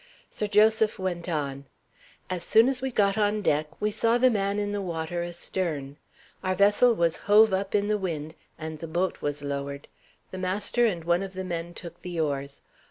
Sir 0.31 0.47
Joseph 0.47 0.97
went 0.97 1.29
on: 1.29 1.65
"As 2.27 2.43
soon 2.43 2.67
as 2.67 2.81
we 2.81 2.89
got 2.89 3.19
on 3.19 3.43
deck, 3.43 3.79
we 3.79 3.91
saw 3.91 4.17
the 4.17 4.31
man 4.31 4.57
in 4.57 4.71
the 4.71 4.81
water, 4.81 5.21
astern. 5.21 5.97
Our 6.43 6.55
vessel 6.55 6.95
was 6.95 7.17
hove 7.29 7.53
up 7.53 7.75
in 7.75 7.87
the 7.87 7.99
wind, 7.99 8.33
and 8.57 8.79
the 8.79 8.87
boat 8.87 9.21
was 9.21 9.43
lowered. 9.43 9.87
The 10.31 10.39
master 10.39 10.87
and 10.87 11.03
one 11.03 11.21
of 11.21 11.33
the 11.33 11.43
men 11.45 11.75
took 11.75 12.01
the 12.01 12.19
oars. 12.19 12.61